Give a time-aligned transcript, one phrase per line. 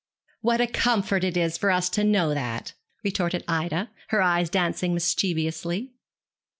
[0.39, 4.95] 'What a comfort it is for us to know that!' retorted Ida, her eyes dancing
[4.95, 5.91] mischievously.